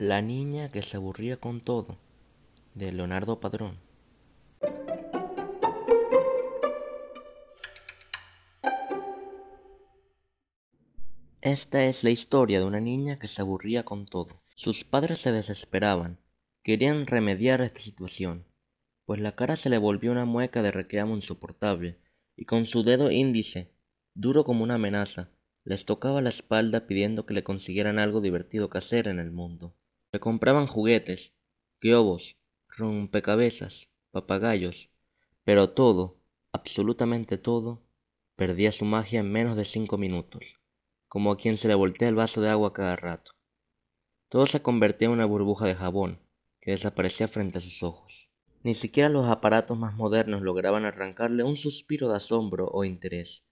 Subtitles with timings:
[0.00, 1.98] La niña que se aburría con todo,
[2.74, 3.80] de Leonardo Padrón.
[11.40, 14.40] Esta es la historia de una niña que se aburría con todo.
[14.54, 16.20] Sus padres se desesperaban,
[16.62, 18.44] querían remediar esta situación,
[19.04, 21.98] pues la cara se le volvió una mueca de reclamo insoportable,
[22.36, 23.72] y con su dedo índice,
[24.14, 25.30] duro como una amenaza,
[25.64, 29.74] les tocaba la espalda pidiendo que le consiguieran algo divertido que hacer en el mundo.
[30.12, 31.34] Le compraban juguetes,
[31.80, 32.36] globos,
[32.68, 34.90] rompecabezas, papagayos,
[35.44, 36.18] pero todo,
[36.52, 37.82] absolutamente todo,
[38.36, 40.42] perdía su magia en menos de cinco minutos,
[41.08, 43.32] como a quien se le voltea el vaso de agua cada rato.
[44.28, 46.20] Todo se convertía en una burbuja de jabón,
[46.60, 48.28] que desaparecía frente a sus ojos.
[48.62, 53.44] Ni siquiera los aparatos más modernos lograban arrancarle un suspiro de asombro o interés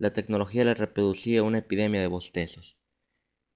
[0.00, 2.78] la tecnología le reproducía una epidemia de bostezos.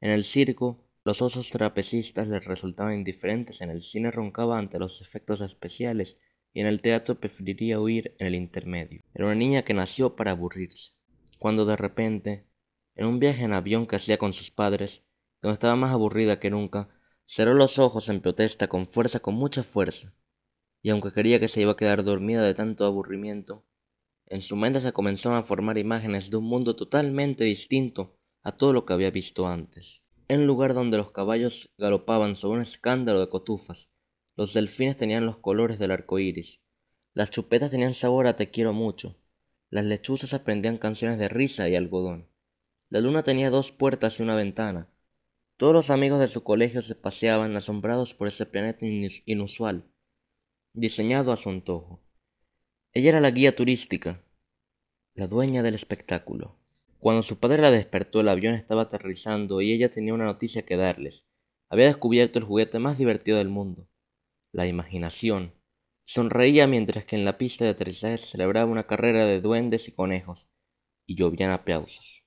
[0.03, 5.03] En el circo, los osos trapecistas le resultaban indiferentes, en el cine roncaba ante los
[5.03, 6.19] efectos especiales
[6.55, 9.03] y en el teatro preferiría huir en el intermedio.
[9.13, 10.93] Era una niña que nació para aburrirse.
[11.39, 12.47] Cuando de repente,
[12.95, 15.05] en un viaje en avión que hacía con sus padres,
[15.43, 16.89] cuando estaba más aburrida que nunca,
[17.27, 20.15] cerró los ojos en protesta con fuerza, con mucha fuerza,
[20.81, 23.67] y aunque quería que se iba a quedar dormida de tanto aburrimiento,
[24.27, 28.73] en su mente se comenzaron a formar imágenes de un mundo totalmente distinto a todo
[28.73, 30.04] lo que había visto antes.
[30.27, 33.91] En lugar donde los caballos galopaban sobre un escándalo de cotufas,
[34.37, 36.63] los delfines tenían los colores del arco iris,
[37.13, 39.19] las chupetas tenían sabor a te quiero mucho,
[39.71, 42.29] las lechuzas aprendían canciones de risa y algodón.
[42.89, 44.89] La luna tenía dos puertas y una ventana.
[45.57, 49.85] Todos los amigos de su colegio se paseaban asombrados por ese planeta inusual,
[50.73, 52.03] diseñado a su antojo.
[52.93, 54.25] Ella era la guía turística,
[55.15, 56.57] la dueña del espectáculo.
[57.05, 60.79] Cuando su padre la despertó, el avión estaba aterrizando y ella tenía una noticia que
[60.79, 61.27] darles.
[61.69, 63.91] Había descubierto el juguete más divertido del mundo,
[64.53, 65.53] la imaginación.
[66.07, 69.93] Sonreía mientras que en la pista de aterrizaje se celebraba una carrera de duendes y
[69.93, 70.49] conejos,
[71.05, 72.24] y llovían aplausos.